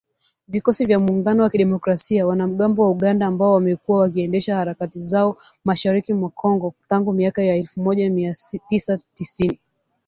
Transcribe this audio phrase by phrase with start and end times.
[0.47, 6.29] Vikosi vya Muungano wa Kidemokrasia, wanamgambo wa Uganda ambao wamekuwa wakiendesha harakati zao mashariki mwa
[6.29, 8.35] Kongo tangu miaka ya elfu moja mia
[8.67, 9.59] tisa tisini.